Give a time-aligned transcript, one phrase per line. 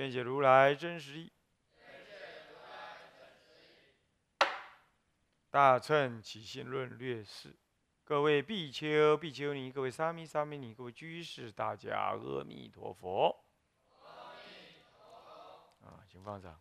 [0.00, 1.30] 愿解如来真实义。
[5.50, 7.54] 大乘起信论略释，
[8.02, 13.44] 各位比丘、比丘尼，各位沙弥、沙弥尼，各位居士，大家阿弥陀佛。
[14.02, 15.20] 阿弥陀
[15.82, 16.58] 佛啊，请放上。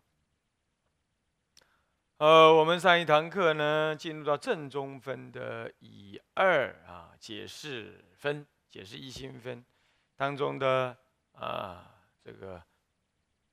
[2.17, 8.45] 呃，我们上一堂课呢，进入到正中分的以二啊解释分。
[8.70, 9.66] 解释一心分
[10.16, 10.95] 当中的
[11.31, 12.62] 啊这个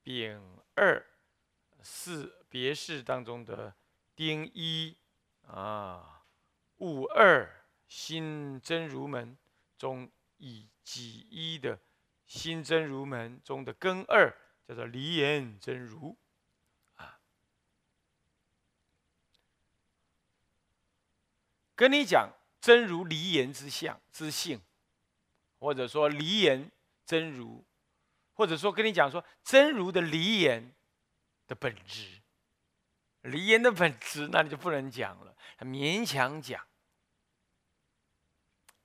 [0.06, 0.41] 丙
[0.77, 1.05] 二
[1.83, 3.75] 四别式当中的
[4.14, 4.97] 丁一
[5.48, 6.22] 啊
[6.77, 9.36] 戊二辛真如门
[9.77, 11.81] 中以己一的
[12.25, 14.33] 辛真如门中的庚二
[14.69, 16.16] 叫做离言真如
[16.94, 17.19] 啊，
[21.75, 24.62] 跟你讲真如离言之相之性。
[25.59, 26.70] 或者说离言
[27.05, 27.66] 真如，
[28.37, 30.73] 或者说跟你讲说真如的离言
[31.48, 32.23] 的本质，
[33.23, 36.65] 离言的本质，那你就不能讲了，勉强讲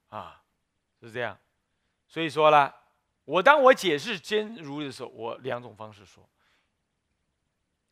[0.08, 0.44] 啊，
[1.00, 1.38] 是这样。
[2.08, 2.74] 所以说啦，
[3.26, 6.28] 我当我解释真如的时候，我两种方式说：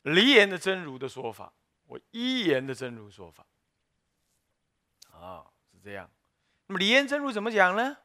[0.01, 1.53] 离言的真如的说法，
[1.85, 3.45] 我一言的真如说法。
[5.11, 6.09] 啊，是这样。
[6.67, 7.97] 那么离言真如怎么讲呢？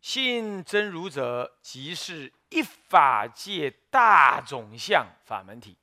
[0.00, 5.76] 信真如者，即是一法界大种相法门体。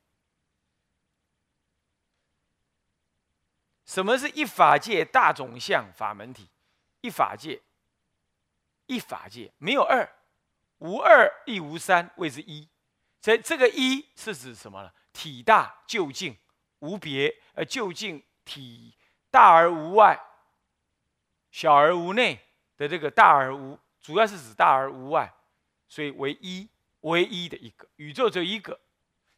[3.86, 6.50] 什么是一法界大种相法门体？
[7.02, 7.62] 一法界，
[8.88, 10.10] 一法界没有二，
[10.80, 12.68] 无二亦无三，谓之一。
[13.22, 14.92] 这这个一是指什么呢？
[15.14, 16.36] 体大就近，
[16.80, 18.96] 无别，呃，就近体
[19.30, 20.20] 大而无外，
[21.52, 22.40] 小而无内
[22.78, 23.80] 的这个大而无。
[24.06, 25.34] 主要是指大而无外，
[25.88, 28.80] 所以唯一、唯一的一个宇宙只有一个，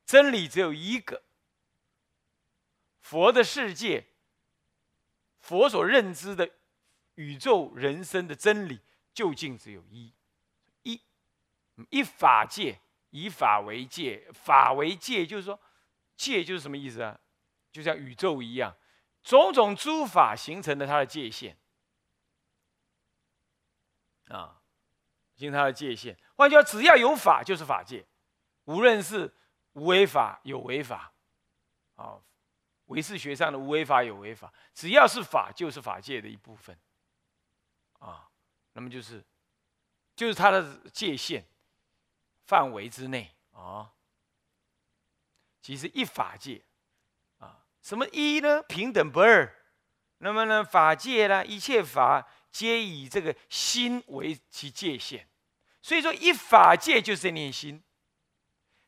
[0.05, 1.23] 真理只有一个。
[2.99, 4.07] 佛的世界，
[5.39, 6.51] 佛所认知的
[7.15, 8.81] 宇宙人生的真理，
[9.13, 10.13] 究竟只有一，
[10.83, 11.01] 一，
[11.89, 15.57] 一法界，以法为界，法为界，就是说，
[16.17, 17.17] 界就是什么意思啊？
[17.71, 18.75] 就像宇宙一样，
[19.23, 21.57] 种种诸法形成了它的界限。
[24.27, 24.56] 啊，
[25.37, 26.17] 形成它的界限。
[26.35, 28.05] 换句话说只要有法就是法界，
[28.65, 29.33] 无论是
[29.73, 31.13] 无为法有为法，
[31.95, 32.19] 啊，
[32.85, 36.77] 唯识学上的无为法有为法，只要是法就是法界的一部分，
[37.99, 38.29] 啊，
[38.73, 39.23] 那么就是，
[40.15, 41.45] 就是它的界限
[42.45, 43.93] 范围之内啊。
[45.61, 46.63] 其实一法界，
[47.37, 48.63] 啊，什么一呢？
[48.63, 49.53] 平等不二。
[50.19, 52.27] 那么呢，法界呢，一切法。
[52.57, 55.29] 皆以这个心为其界限，
[55.79, 57.83] 所以说一法界就是念心。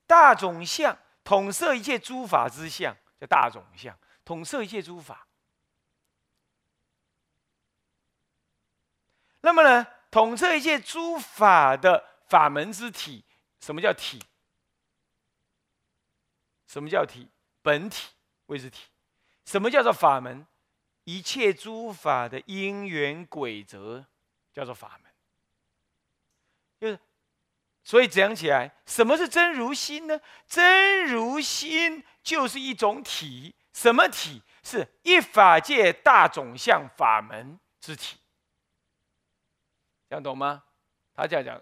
[0.08, 5.28] 大种相统摄一切诸法之相，叫大种相，统摄一切诸法。
[9.42, 13.24] 那么呢，统摄一切诸法的法门之体，
[13.60, 14.20] 什么叫体？
[16.66, 17.30] 什么叫体？
[17.62, 18.08] 本体
[18.48, 18.86] 谓之体。
[19.46, 20.48] 什么叫做法门？
[21.10, 24.06] 一切诸法的因缘轨则
[24.54, 25.12] 叫做法门，
[26.80, 27.00] 就是，
[27.84, 30.22] 所以讲起来，什么是真如心呢？
[30.46, 34.44] 真如心就是一种体，什么体？
[34.62, 38.20] 是一法界大种相法门之体，
[40.12, 40.64] 讲懂吗？
[41.16, 41.60] 他这样讲，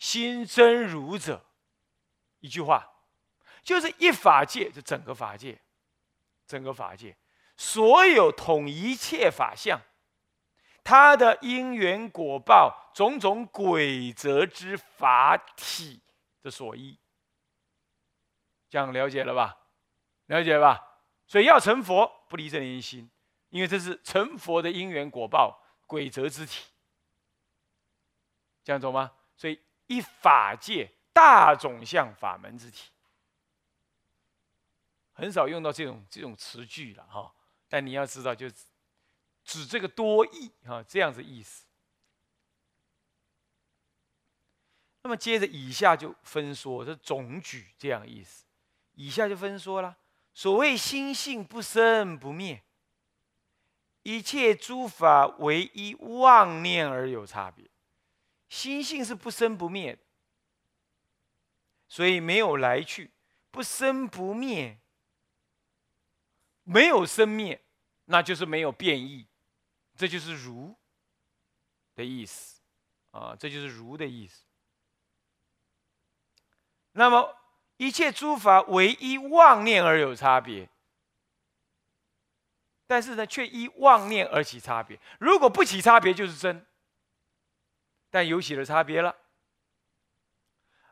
[0.00, 1.46] 心真如者，
[2.40, 2.84] 一句话，
[3.62, 5.56] 就是一法界，就整个法界，
[6.48, 7.16] 整个法界。
[7.56, 9.80] 所有统一切法相，
[10.84, 16.00] 它的因缘果报种种规则之法体
[16.42, 16.98] 的所依，
[18.68, 19.56] 这样了解了吧？
[20.26, 21.00] 了解吧？
[21.26, 23.10] 所以要成佛，不离这念心，
[23.48, 26.64] 因为这是成佛的因缘果报规则之体，
[28.62, 29.12] 这样懂吗？
[29.36, 32.90] 所以一法界大种相法门之体，
[35.12, 37.32] 很少用到这种这种词句了哈。
[37.76, 38.48] 但你要知道，就
[39.44, 41.66] 指这个多义啊，这样子意思。
[45.02, 48.46] 那么接着以下就分说，这总举这样意思。
[48.94, 49.94] 以下就分说了。
[50.32, 52.62] 所谓心性不生不灭，
[54.04, 57.68] 一切诸法唯一妄念而有差别。
[58.48, 60.02] 心性是不生不灭的，
[61.88, 63.10] 所以没有来去，
[63.50, 64.78] 不生不灭，
[66.64, 67.62] 没有生灭，
[68.06, 69.26] 那就是没有变异，
[69.96, 70.74] 这就是如
[71.94, 72.60] 的意思
[73.10, 74.44] 啊，这就是如的意思。
[76.92, 77.36] 那么
[77.76, 80.68] 一切诸法唯一妄念而有差别，
[82.86, 84.98] 但是呢，却依妄念而起差别。
[85.20, 86.64] 如果不起差别，就是真。
[88.08, 89.14] 但有起了差别了，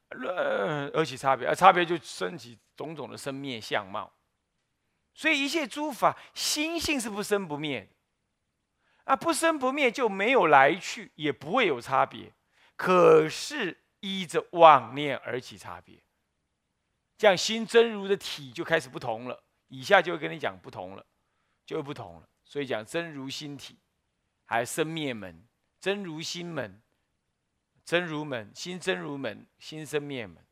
[0.09, 4.13] 呃，而起差别，而差别就升起种种的生灭相貌。
[5.15, 7.89] 所以一切诸法心性是不生不灭的，
[9.05, 12.33] 啊，不生不灭就没有来去，也不会有差别。
[12.77, 16.03] 可是依着妄念而起差别，
[17.17, 19.45] 这样心真如的体就开始不同了。
[19.69, 21.07] 以下就会跟你讲不同了，
[21.65, 22.29] 就不同了。
[22.45, 23.79] 所以讲真如心体，
[24.45, 25.47] 还生灭门，
[25.81, 26.81] 真如心门。
[27.85, 30.43] 真如门，心真如门，心生灭门，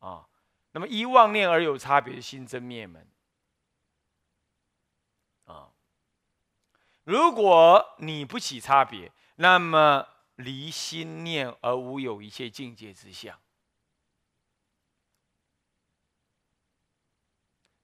[0.00, 0.26] 啊，
[0.72, 3.08] 那么依妄念而有差别，心真灭门，
[7.04, 10.06] 如果你不起差别，那么
[10.36, 13.38] 离心念而无有一切境界之相，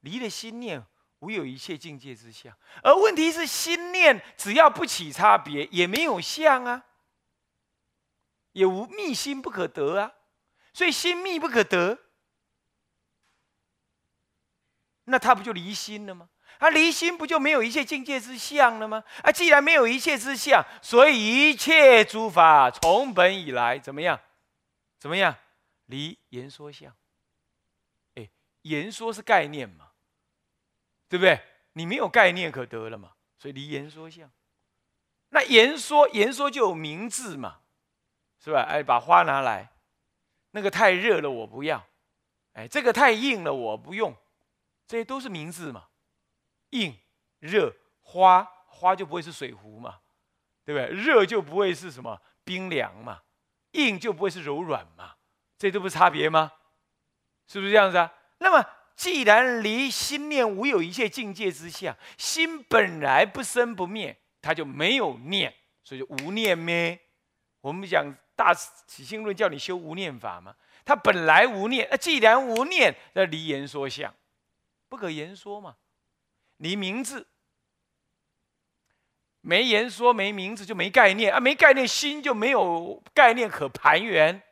[0.00, 0.84] 离了心念
[1.20, 6.86] 无有一切境界之相，而问题是心念只要不起差别，也没有相啊。
[8.52, 10.12] 也无密心不可得啊，
[10.72, 11.96] 所以心密不可得，
[15.10, 16.28] 那他不就离心了吗？
[16.58, 19.02] 他离心不就没有一切境界之相了吗？
[19.22, 24.20] 啊，既然没有一切之相，所以一切诸法从本以来怎么样？
[24.98, 25.34] 怎么样？
[25.86, 26.94] 离言说相。
[28.14, 28.28] 哎，
[28.62, 29.88] 言说是概念嘛，
[31.08, 31.40] 对不对？
[31.72, 34.30] 你没有概念可得了嘛，所以离言说相。
[35.30, 37.58] 那言说言说就有名字嘛。
[38.42, 38.62] 是吧？
[38.66, 39.70] 哎，把花拿来，
[40.52, 41.86] 那个太热了，我不要。
[42.54, 44.16] 哎，这个太硬了，我不用。
[44.90, 45.86] 这些都是名字嘛，
[46.70, 46.98] 硬、
[47.38, 50.00] 热、花，花就不会是水壶嘛，
[50.64, 50.88] 对不对？
[50.88, 53.22] 热就不会是什么冰凉嘛，
[53.70, 55.14] 硬就不会是柔软嘛，
[55.56, 56.50] 这都不是差别吗？
[57.46, 58.12] 是不是这样子啊？
[58.38, 65.54] 那么，既然离心念无有一切境界之下，心本来不生不灭，它就没有念，
[65.84, 66.98] 所以就无念咩？
[67.60, 68.12] 我们讲。
[68.34, 70.56] 大起心论叫你修无念法嘛？
[70.82, 74.10] 它本来无念，那既然无念，那离言说相，
[74.90, 75.76] 不可言说嘛。
[76.58, 77.26] 离名字，
[79.40, 84.42] 没言说，没名字就没概念啊，没概念心就没有概念可盘圆。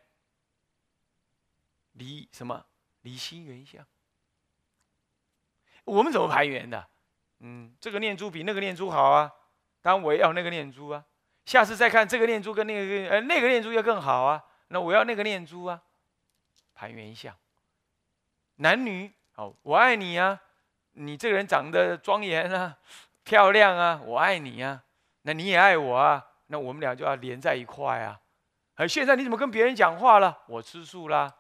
[1.93, 2.65] 离什么？
[3.03, 3.87] 离心缘相。
[5.85, 6.89] 我们怎么盘圆的？
[7.41, 9.31] 嗯，这个念珠比那个念珠好啊，
[9.83, 11.05] 当然我要那个念珠啊。
[11.45, 15.83] 下次再看这个念珠跟那个呃那个念珠要更好啊，那我要那个念珠啊，
[16.75, 17.37] 盘圆相。
[18.57, 20.41] 男女哦，我爱你啊，
[20.95, 22.77] 你这个人长得庄严啊，
[23.23, 24.83] 漂亮啊，我爱你啊，
[25.23, 28.19] 那你也爱我啊，那我们俩就要连在一块啊。
[28.75, 30.37] 而现在你怎么跟别人讲话了？
[30.49, 31.33] 我吃素啦，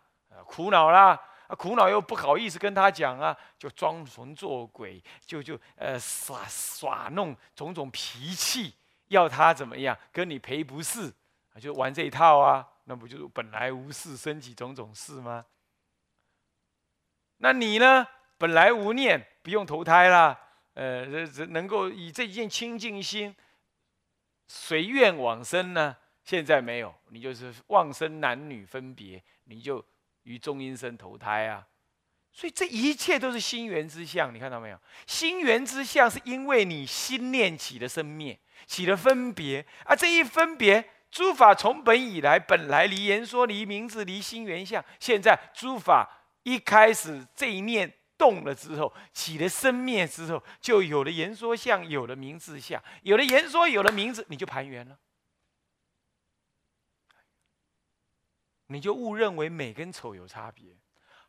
[0.46, 8.76] 苦恼啦，啊苦恼又不好意思跟他讲啊，就装神做鬼，就就呃耍耍弄种种脾气。
[9.08, 11.12] 要他怎么样跟你赔不是，
[11.60, 12.64] 就玩这一套啊？
[12.84, 15.44] 那不就是本来无事，升起种种事吗？
[17.38, 18.06] 那你呢？
[18.36, 20.38] 本来无念，不用投胎啦。
[20.74, 23.34] 呃，这这能够以这一件清净心
[24.46, 25.96] 随愿往生呢？
[26.22, 29.84] 现在没有，你就是妄生男女分别，你就
[30.22, 31.66] 于中阴身投胎啊。
[32.32, 34.78] 所以这一切都是心缘之相，你看到没有？
[35.06, 38.38] 心缘之相是因为你心念起的生灭。
[38.66, 39.96] 起了分别啊！
[39.96, 44.84] 这一分别，诸法从本以来，本来离言说、离名字、离心缘相。
[45.00, 46.17] 现在诸法
[46.48, 54.98] 一开始这一念动了之后，起了生灭之后，就有了言说相，有了名字相，有了言说，有了名字，你就盘圆了，
[58.68, 60.76] 你就误认为美跟丑有差别。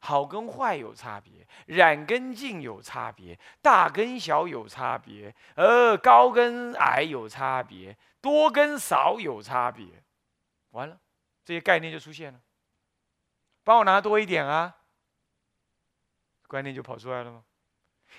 [0.01, 9.85] 好跟坏有差别，染跟净有差别，大跟小有差别，呃，高跟矮有差别，多跟少有差别。
[10.69, 10.97] 完了，
[11.43, 12.39] 这些概念就出现了。
[13.65, 14.77] 帮我拿多一点啊，
[16.49, 17.45] 观念就跑出来了吗？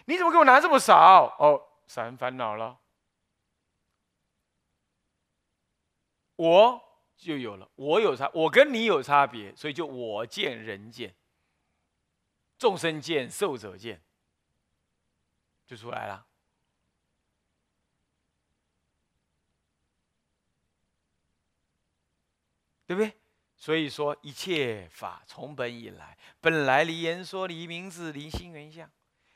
[0.04, 1.36] 你怎么给我拿这么少？
[1.40, 2.80] 哦，散烦恼了。
[6.36, 6.80] 我
[7.16, 7.68] 就有了。
[7.74, 11.14] 我有差，我跟你有差别，所以就我见人见，
[12.56, 14.00] 众生见，寿者见，
[15.66, 16.24] 就出来了，
[22.86, 23.19] 对不对？
[23.60, 28.90] 所以说，一切法从本以来，本来离言说，离名字，离心缘相。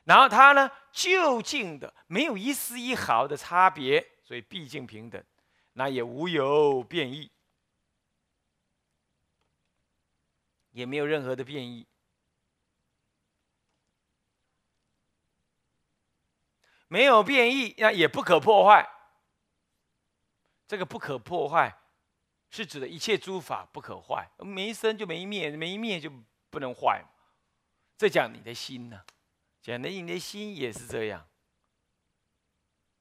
[0.05, 5.23] 然后它呢，就近的没有一丝一毫的差别，所以毕竟平等，
[5.75, 7.31] 那也无有变异，
[10.71, 11.87] 也没有任何的变异，
[16.89, 18.89] 没有变异，那也不可破坏。
[20.67, 21.79] 这个不可破坏，
[22.55, 26.09] 是指的一切诸法不可坏，没生就没灭，没灭就
[26.51, 27.05] 不能坏
[27.99, 29.05] 这讲你的心呢？
[29.61, 31.27] 讲的你的心也是这样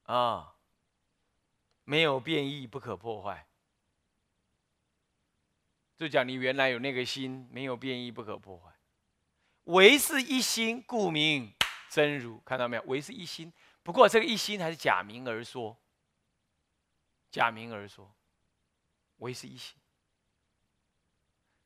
[0.03, 0.55] 啊，
[1.83, 3.47] 没有变异，不可破坏。
[5.95, 8.71] 就讲你原来有那个心，没有变异，不可破坏。
[9.65, 11.53] 唯是一心，故名
[11.91, 12.39] 真如。
[12.39, 12.83] 看到没有？
[12.87, 15.77] 唯是一心，不过这个一心还是假名而说，
[17.29, 18.13] 假名而说，
[19.23, 19.75] 唯是一心。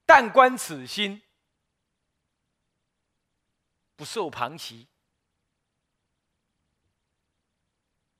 [0.05, 1.21] 但观此心。
[3.97, 4.87] 不受旁袭，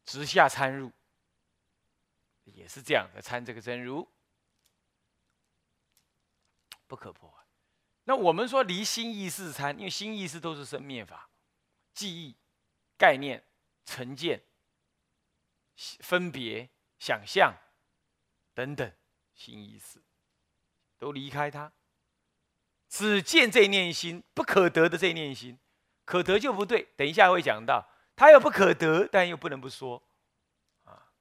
[0.04, 0.92] 直下参入，
[2.46, 4.12] 也是这样的参这个真如，
[6.88, 7.46] 不可破坏。
[8.06, 11.30] 那我们说离心意识参，因为心意识都是生灭法，
[11.94, 12.36] 记忆、
[12.98, 13.46] 概念、
[13.86, 14.44] 成见、
[16.00, 16.68] 分别、
[16.98, 17.56] 想象
[18.56, 18.97] 等等，
[19.38, 20.02] 心意识
[20.98, 21.72] 都离开它，
[22.90, 25.58] 只见这念心不可得的这念心。
[26.04, 30.02] 可得就不对，等一下会讲到，他又不可得，但又不能不说，
[30.86, 31.12] 啊，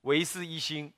[0.00, 0.94] 唯是一心，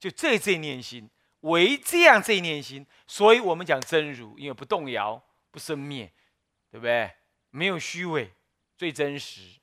[0.00, 1.10] 就这这念心，
[1.40, 6.10] 唯这样这念心，所以我们讲真如，因为不动摇，不生灭，
[6.70, 7.14] 对不对？
[7.50, 8.32] 没有虚伪，
[8.78, 9.60] 最真实，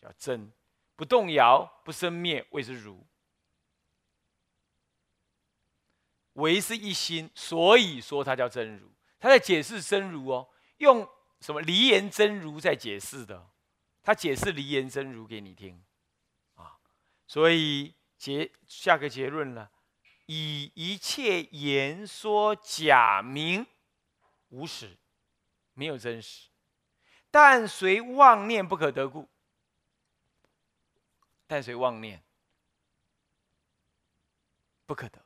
[0.00, 0.52] 叫真，
[0.94, 3.04] 不动摇，不生灭，谓之如。
[6.38, 8.90] 唯是一心，所以说它叫真如，
[9.20, 10.48] 他在解释真如哦。
[10.78, 11.08] 用
[11.40, 13.48] 什么离言真如在解释的？
[14.02, 15.84] 他解释离言真如给你听，
[16.54, 16.78] 啊，
[17.26, 19.70] 所以结下个结论了：
[20.26, 23.66] 以一切言说假名
[24.48, 24.96] 无实，
[25.74, 26.48] 没有真实，
[27.30, 29.28] 但随妄念不可得故。
[31.46, 32.22] 但随妄念
[34.86, 35.22] 不可得，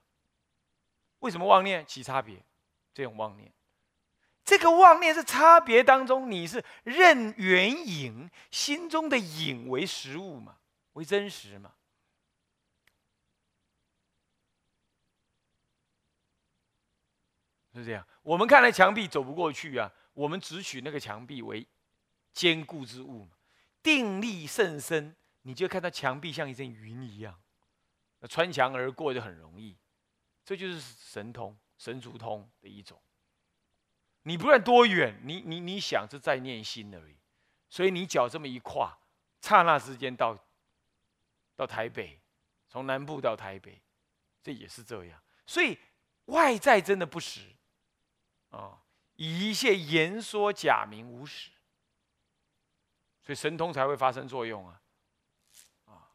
[1.23, 2.45] 为什么妄念起差别？
[2.93, 3.53] 这种妄念。
[4.45, 10.59] 这个妄念是差别当中，你是认缘影心中的影为实物嘛，
[10.95, 11.75] 为真实嘛，
[17.73, 18.05] 是这样。
[18.23, 21.65] 我们看来墙壁走不过去啊，我们只取那个墙壁为
[22.33, 23.37] 坚固之物嘛，
[23.81, 27.41] 定力甚深，你就看到墙壁像一阵云一样，
[28.29, 29.79] 穿墙而过就很容易。
[30.45, 33.01] 这就是神通、神足通的一种。
[34.23, 37.17] 你不论多远，你你你想是在念心而已，
[37.69, 38.97] 所以你脚这么一跨，
[39.41, 40.39] 刹那之间到
[41.57, 42.21] 到台北，
[42.69, 43.83] 从南部到台北，
[44.43, 45.21] 这也是这样。
[45.45, 45.77] 所以
[46.27, 47.55] 外在真的不实
[48.51, 48.83] 啊，
[49.17, 51.51] 以一切言说假名无实，
[53.23, 54.81] 所以神通才会发生作用啊
[55.87, 56.11] 啊！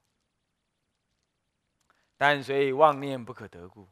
[2.15, 3.89] 但随妄念不可得故，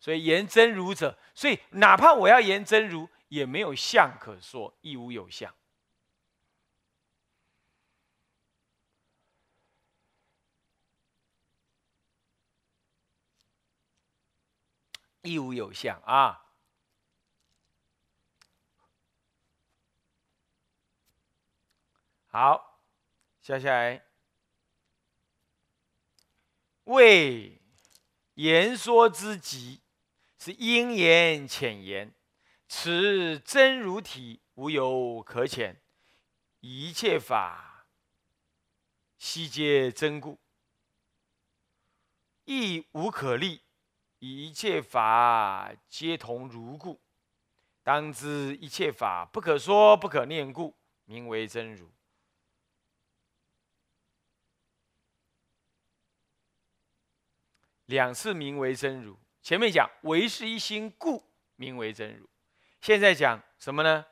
[0.00, 3.08] 所以言真如者，所以哪怕我要言真如。
[3.30, 5.54] 也没有相可说，亦无有相，
[15.22, 16.44] 亦无有相啊！
[22.26, 22.80] 好，
[23.40, 24.04] 接下来
[26.82, 27.62] 为
[28.34, 29.80] 言说之极，
[30.42, 32.14] 是因言浅言。
[32.66, 35.80] 此真如体无有可浅，
[36.60, 37.86] 一切法
[39.18, 40.38] 悉皆真故，
[42.44, 43.62] 亦无可立。
[44.22, 47.00] 一切法皆同如故，
[47.82, 51.90] 当知一切法不可说不可念故，名为真如。
[57.86, 61.24] 两次名为真如，前面讲唯是一心故，
[61.56, 62.28] 名为真如。
[62.80, 64.06] 现在讲什么呢？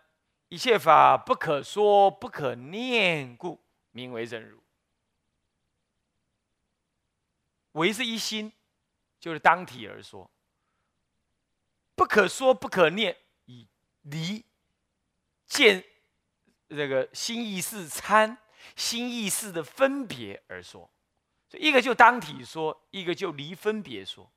[0.48, 4.62] 一切法不可说不可念故，名为真如。
[7.72, 8.52] 唯是一心，
[9.20, 10.30] 就是当体而说。
[11.94, 13.68] 不可说不可念，以
[14.02, 14.44] 离
[15.46, 15.84] 见
[16.68, 18.38] 这个心意识参
[18.74, 20.90] 心意识的分别而说。
[21.50, 24.30] 所以一个就当体说，一个就离分别说。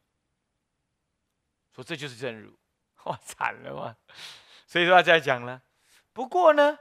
[1.74, 2.58] 说这就是真如，
[3.06, 3.98] 哇，惨了嘛！
[4.68, 5.62] 所以说他在讲了。
[6.14, 6.78] 不过呢，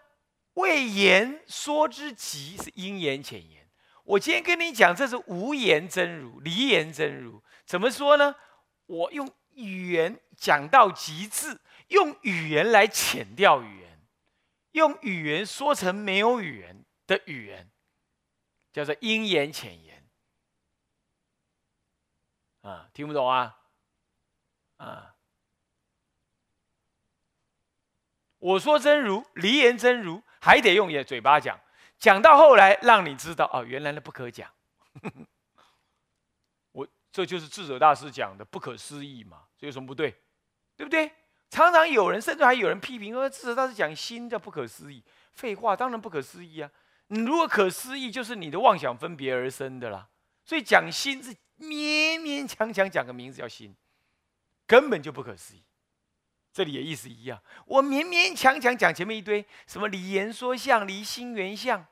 [0.55, 3.71] 未言说之极是因言浅言。
[4.05, 7.43] 我今天跟你讲，这是无言真如，离言真如。
[7.65, 8.35] 怎么说呢？
[8.87, 9.33] 我用。
[9.57, 14.07] 语言讲到极致，用语言来浅掉语言，
[14.71, 17.69] 用语言说成没有语言的语言，
[18.73, 20.09] 叫做阴言浅言。
[22.63, 23.60] 啊，听不懂啊？
[24.81, 25.15] 啊，
[28.39, 31.61] 我说真如，离言真如，还得用也嘴巴讲，
[31.99, 34.51] 讲到后来让你知道，哦，原来的不可讲。
[36.73, 40.11] 我这就是智者大师讲的不可思议嘛，这有什么不对？
[40.77, 41.13] 对不对？
[41.51, 45.05] 常常有人，甚至还有人批评说，智者大师讲心叫不可思议。
[45.33, 46.71] 废话，当然不可思议啊！
[47.09, 50.09] 你如果可思议，就是你的妄想分别而生的啦。
[50.45, 53.77] 所以讲心是勉勉强强讲个名字叫心，
[54.71, 55.65] 根本就不可思议。
[56.53, 61.85] 这里也意思一样，我勉勉强强讲前面一堆什么离言说相、离心缘相，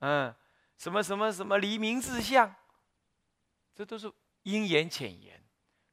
[0.00, 0.34] 嗯，
[0.76, 2.52] 什么什么什么离名字相，
[3.72, 4.12] 这都是。
[4.44, 5.40] 因言浅言，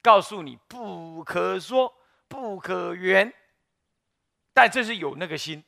[0.01, 1.93] 告诉你不可说，
[2.27, 3.31] 不可圆，
[4.51, 5.63] 但这是有那个心，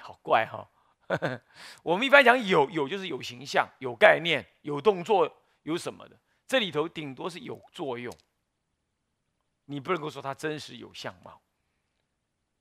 [0.00, 0.68] 好怪哈。
[1.84, 8.12] 我们一般讲有有就是有形象、有概念、有动作、有什么的，这里头顶多是有作用，
[9.66, 11.40] 你不能够说他真实有相貌。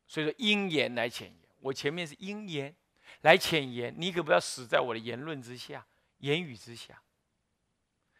[0.07, 2.75] 所以说因言来浅言，我前面是因言
[3.21, 5.85] 来浅言，你可不要死在我的言论之下、
[6.17, 7.01] 言语之下。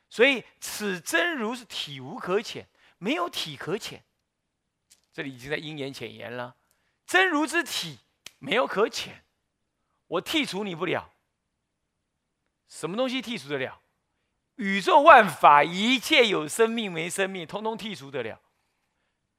[0.09, 4.03] 所以此真如是体无可浅，没有体可浅。
[5.13, 6.55] 这里已经在因言浅言了。
[7.05, 8.00] 真如之体
[8.39, 9.25] 没有可浅，
[10.07, 11.13] 我剔除你不了。
[12.67, 13.81] 什么东西剔除得了？
[14.55, 18.41] 宇宙万法一切有生命没生命，通通剔除得了。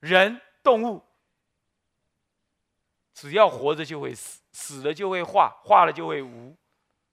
[0.02, 1.02] 人动物，
[3.14, 6.56] 只要活着就会死，死了就会化，化了就会无，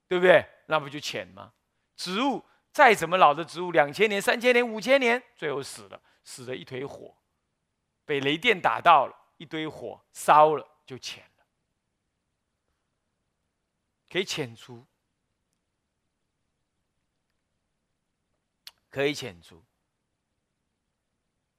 [0.08, 0.44] 对不对？
[0.66, 1.54] 那不就浅吗？
[1.96, 2.44] 植物。
[2.72, 7.18] 再怎么老的植物，两千年、三千年、五千年，最后死了，死了一堆火，
[8.06, 11.46] 被雷电打到了，一堆火烧了，就浅了，
[14.08, 14.86] 可以浅除，
[18.90, 19.62] 可以浅除。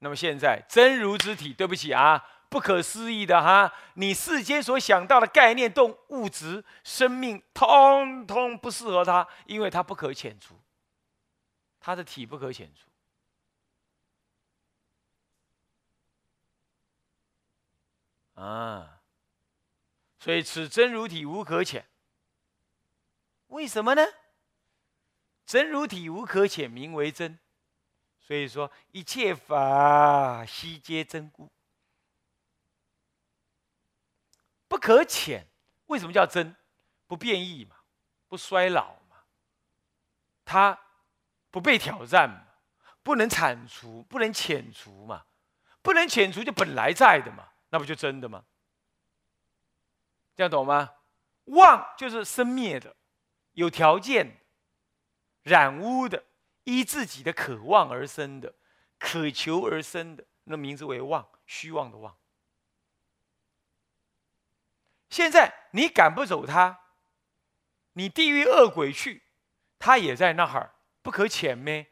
[0.00, 10.60] 那么现在真如之体，对不起啊，不可思议的哈，你世间所想到的概念、动物质、生命，通通不适合它，因为它不可遣除。
[11.82, 12.90] 他的体不可浅出
[18.34, 19.00] 啊，
[20.18, 21.86] 所以此真如体无可浅。
[23.46, 24.02] 为什么呢？
[25.46, 27.38] 真如体无可浅，名为真。
[28.30, 31.50] 所以说一切法悉皆真故，
[34.68, 35.48] 不可浅。
[35.86, 36.54] 为什么叫真？
[37.08, 37.74] 不变异嘛，
[38.28, 39.24] 不衰老嘛，
[40.44, 40.78] 它。
[41.50, 42.46] 不被挑战嘛，
[43.02, 45.26] 不能铲除，不能遣除嘛，
[45.82, 48.44] 不能遣除就本来在的嘛，那不就真的吗？
[50.36, 50.94] 这样懂吗？
[51.46, 52.94] 妄就是生灭的，
[53.54, 54.38] 有条件、
[55.42, 56.22] 染污的，
[56.70, 58.54] 依自己的渴望而生的，
[58.98, 62.16] 渴求而生的，那名字为妄，虚妄的妄。
[65.09, 66.78] 现在你赶不走他，
[67.94, 69.24] 你地狱恶鬼去，
[69.78, 70.74] 他也在那儿。
[71.02, 71.90] 不可浅咩？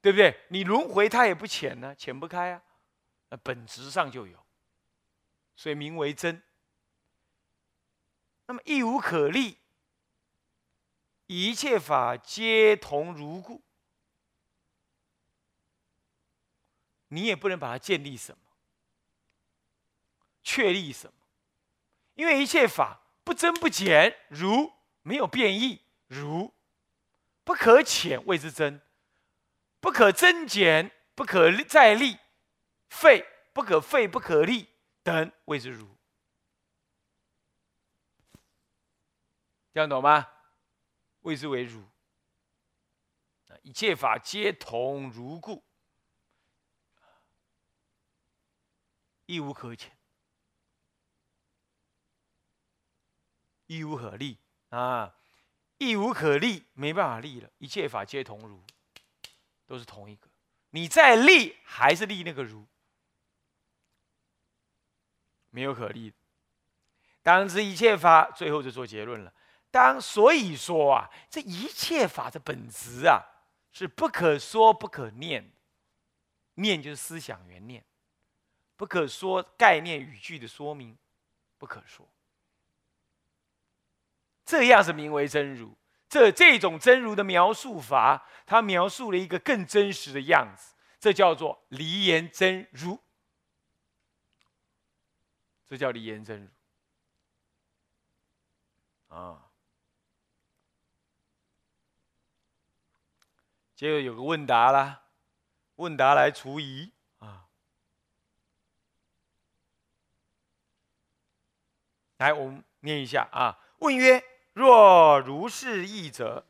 [0.00, 0.46] 对不对？
[0.48, 2.62] 你轮回他也不浅呢，浅不开啊。
[3.28, 4.46] 那本质上就有，
[5.56, 6.42] 所以名为真。
[8.46, 9.58] 那么亦无可立，
[11.26, 13.65] 一切法皆同如故。
[17.08, 18.38] 你也不能把它建立什么，
[20.42, 21.26] 确立什么，
[22.14, 26.54] 因为一切法不增不减，如没有变异，如。
[27.44, 28.80] 不可浅谓之真，
[29.78, 32.18] 不可增减，不可再立，
[32.88, 34.68] 废不可废，不可立
[35.04, 35.96] 等谓之如。
[39.72, 40.28] 这样懂吗？
[41.20, 41.84] 谓之为如。
[43.62, 45.62] 一切法皆同如故，
[49.26, 49.96] 亦无可浅，
[53.66, 54.38] 亦无可立
[54.70, 55.14] 啊。
[55.78, 57.50] 亦无可立，没办法立了。
[57.58, 58.64] 一切法皆同如，
[59.66, 60.26] 都是同一个。
[60.70, 62.66] 你再立还是立那个如，
[65.50, 66.14] 没有可立。
[67.22, 69.34] 当知一切法，最后就做结论了。
[69.70, 73.20] 当所以说啊，这一切法的本质啊，
[73.70, 75.52] 是不可说不可念，
[76.54, 77.84] 念就是思想原念，
[78.76, 80.96] 不可说概念语句的说明，
[81.58, 82.06] 不可说。
[84.44, 85.76] 这样是名为真如。
[86.08, 93.00] 这这种真如的描述法，它描述了一个更真实的样子，这叫做离言真如。
[95.64, 96.42] 这叫离言真
[99.08, 99.16] 如。
[99.16, 99.50] 啊。
[103.74, 105.02] 接着有个问答啦，
[105.74, 107.48] 问答来除疑啊。
[112.18, 113.58] 来，我们念一下啊。
[113.78, 114.22] 问曰：
[114.54, 116.44] 若如是义者，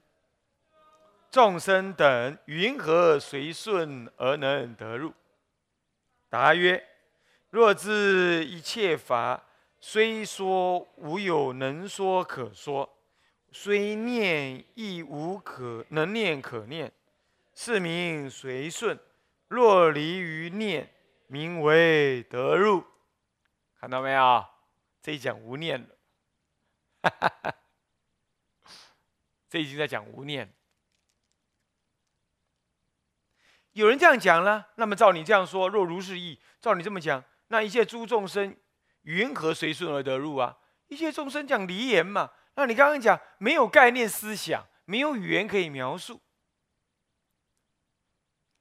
[1.31, 5.13] 众生等云何随顺而能得入？
[6.29, 6.87] 答曰：
[7.51, 9.43] 若知一切法
[9.81, 12.97] 虽说无有能说可说，
[13.51, 16.93] 虽念亦无可能念可念。
[17.55, 18.99] 是名随顺，
[19.49, 20.93] 若离于念，
[21.27, 22.85] 名为得入。
[23.81, 24.45] 看到没有？
[25.07, 25.97] 这一讲无念了，
[29.49, 30.53] 这已经在讲无念。
[33.71, 38.57] 有人这样讲了，那么照你这样说，若如是意，照你这么讲，那一切诸众生
[39.03, 40.59] 云何随顺而得入啊？
[40.89, 46.21] 一切众生讲离言嘛，那你刚刚讲没有概念思想，没有语言可以描述。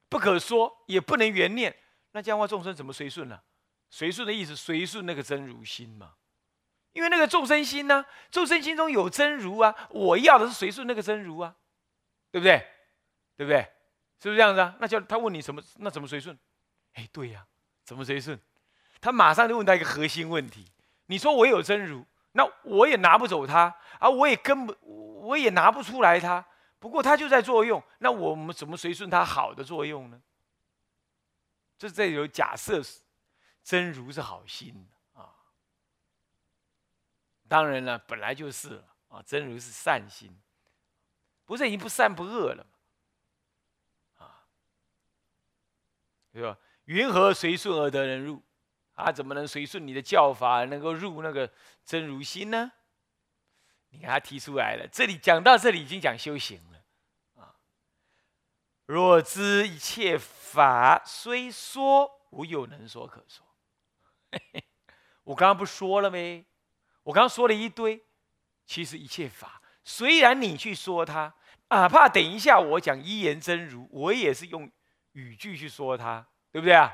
[0.10, 1.76] 不可说，也不能圆念，
[2.12, 3.42] 那这样话众生怎么随顺呢？
[3.90, 6.18] 随顺的意思，随顺那个真如心嘛。
[6.96, 11.54] 因为那个众生心呢，众生心中有真如啊，我要的是随顺那个真如啊，
[12.32, 12.66] 对不对？
[13.36, 13.60] 对不对？
[14.22, 14.74] 是不是这样子啊？
[14.80, 15.62] 那叫他问你什么？
[15.76, 16.40] 那怎么随顺？
[16.94, 17.46] 哎，对呀，
[17.84, 18.40] 怎么随顺？
[19.02, 20.72] 他马上就问他一个核心问题：
[21.08, 26.46] 你说我有真如，那我也拿不走它，而我也根本我也拿不出来它。
[26.80, 30.22] 不过它就在作用，那我们怎么随顺它好的作用呢？
[31.78, 32.82] 这这有假设，
[33.66, 34.88] 真如是好心。
[37.56, 40.38] 当然了，本来就是了啊，真如是善心，
[41.46, 42.68] 不是已经不善不恶了
[44.18, 44.46] 啊，
[46.34, 46.58] 对吧？
[46.84, 48.44] 云何随顺而得人入？
[48.96, 51.50] 啊，怎么能随顺你的教法能够入那个
[51.86, 52.74] 真如心呢？
[53.88, 57.56] 你看他提出来了，这里讲到这里已经讲修行了啊。
[58.86, 63.48] 若知一切法虽说无有能说可说，
[65.24, 66.46] 我刚刚不说了没？
[67.06, 68.04] 我刚刚说了一堆，
[68.65, 71.36] 其实一切法虽然你去说它，
[71.70, 74.72] 哪怕等一下我讲一言真如，我也是用
[75.12, 76.91] 语句去说它，对不对啊？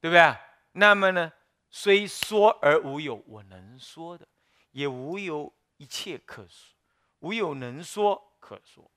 [0.00, 0.40] 对不对啊？
[0.72, 1.32] 那么呢，
[1.70, 4.26] 虽说而无有我能说的，
[4.72, 6.76] 也无有一切可说，
[7.20, 8.90] 无有能说可说。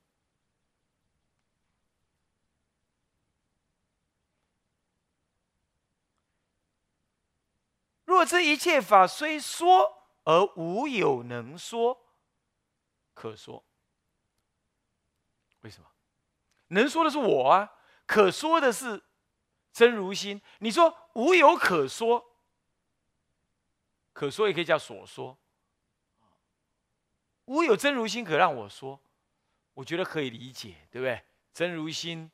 [8.11, 11.97] 若知一切法虽说而无有能说
[13.13, 13.63] 可说，
[15.61, 15.87] 为什么？
[16.67, 17.73] 能说的是我啊，
[18.05, 19.01] 可说的是
[19.71, 20.41] 真如心。
[20.59, 22.35] 你说无有可说，
[24.11, 25.37] 可说也可以叫所说。
[27.45, 29.01] 无有真如心可让我说，
[29.73, 31.23] 我觉得可以理解，对不对？
[31.53, 32.29] 真如心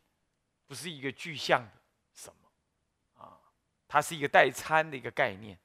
[0.66, 1.82] 不是一个具象的
[2.14, 3.40] 什么啊，
[3.88, 5.60] 它是一个代参的一个概念。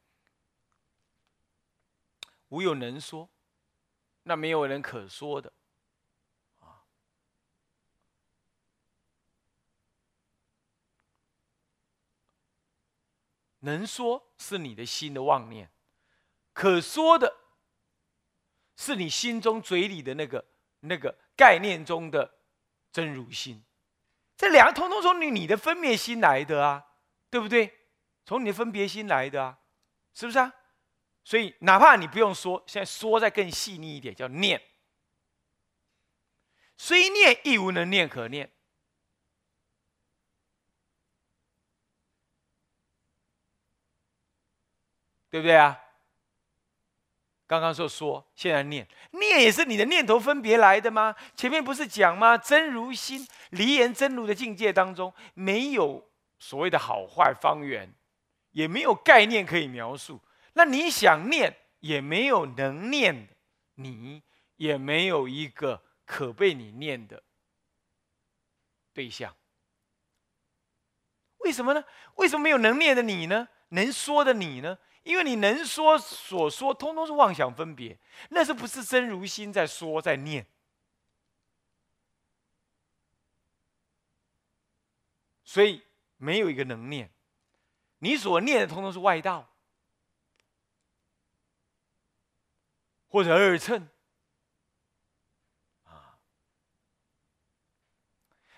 [2.53, 3.31] 无有能说，
[4.25, 5.51] 那没有人可说的，
[6.59, 6.85] 啊，
[13.61, 15.73] 能说是你的心的妄念，
[16.53, 17.39] 可说的
[18.77, 20.45] 是你心中嘴里的那个
[20.81, 22.35] 那个概念中的
[22.93, 23.65] 真如心，
[24.37, 26.87] 这两个通通从你你的分别心来的啊，
[27.31, 27.89] 对不对？
[28.27, 29.61] 从你的分别心来的啊，
[30.13, 30.53] 是不是啊？
[31.25, 34.61] 所以，哪怕你不用说，现在说再更细腻一点，叫念。
[36.77, 38.51] 虽念亦无能念可念，
[45.31, 45.79] 对不对啊？
[47.47, 51.15] 刚刚说说，现在念，念也是你的念头分别来的吗？
[51.37, 52.37] 前面不是讲吗？
[52.37, 57.95] 真如心离言真如的境界当中，没有所谓的好坏方圆，
[58.51, 60.21] 也没有概念可以描述。
[60.55, 63.35] 那你想念也没有能念的，
[63.75, 64.23] 你
[64.57, 67.23] 也没有一个可被你念的
[68.93, 69.35] 对象，
[71.39, 71.85] 为什么呢？
[72.17, 73.49] 为什么没有能念的你呢？
[73.71, 74.79] 能说的你呢？
[75.03, 77.99] 因为你能说所说，通通是妄想分别，
[78.31, 80.47] 那是不是真如心在说在念？
[85.45, 85.83] 所以
[86.19, 87.11] 没有一个能念，
[87.99, 89.52] 你所念的通通是外道，
[93.13, 93.89] 或者二乘
[95.85, 96.19] 啊。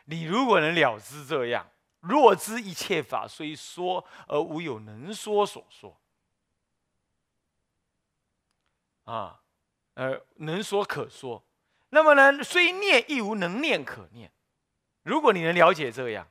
[0.04, 6.00] 你如果能了知这样，若知一切法虽说而无有能说所说。
[9.04, 9.42] 啊，
[9.94, 11.44] 呃，能说可说，
[11.90, 14.32] 那么呢，虽念亦无能念可念。
[15.02, 16.26] 如果你能了解这样，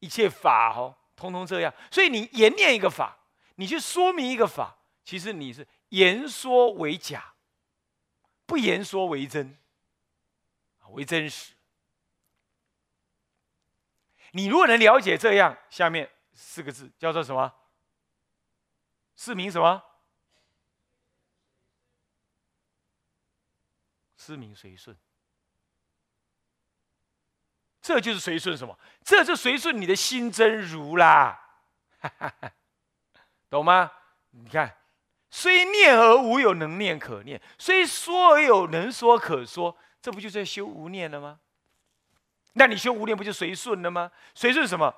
[0.00, 3.16] 一切法哦，通通这样，所以你言念一个法，
[3.54, 7.31] 你去说明一个法，其实你是言说为假，
[8.52, 9.56] 不言说为真，
[10.90, 11.54] 为真实。
[14.32, 17.50] 你如果能了解这样，下面四个字叫做什么？
[19.16, 19.82] 是名什么？
[24.18, 24.94] 是名随顺，
[27.80, 28.78] 这就是随顺什么？
[29.02, 31.62] 这就随顺你的心真如啦，
[33.48, 33.90] 懂吗？
[34.28, 34.76] 你看，
[35.34, 41.40] 虽念而无有能念可念，虽说而有能说可说，这不就在修无念了吗？
[42.52, 44.12] 那你修无念不就随顺了吗？
[44.34, 44.94] 随顺什么？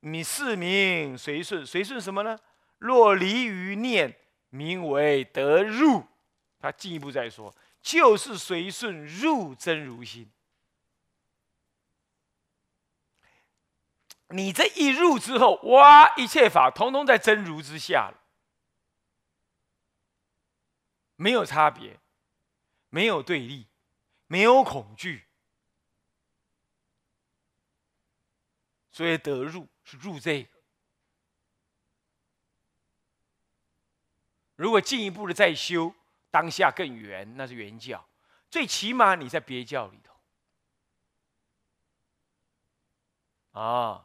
[0.00, 2.38] 你是名随顺，随顺什么呢？
[2.78, 4.16] 若离于念，
[4.50, 6.06] 名为得入。
[6.60, 7.52] 他进一步再说。
[7.82, 10.30] 就是随顺入真如心，
[14.28, 18.21] 你这一入之后，哇，一切法统统在真如之下了，
[21.22, 22.00] 没有差别，
[22.88, 23.68] 没有对立，
[24.26, 25.24] 没有恐惧，
[28.90, 30.50] 所以得入是入这个。
[34.56, 35.94] 如果进一步的再修。
[36.32, 38.08] 当下更圆，那是圆教。
[38.48, 40.18] 最起码你在别教里头
[43.60, 44.00] 啊，